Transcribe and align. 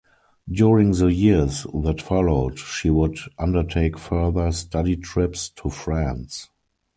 During 0.51 0.93
the 0.93 1.13
years 1.13 1.67
that 1.75 2.01
followed 2.01 2.57
she 2.57 2.89
would 2.89 3.19
undertake 3.37 3.99
further 3.99 4.51
study 4.51 4.95
trips 4.95 5.47
to 5.57 5.69
France. 5.69 6.49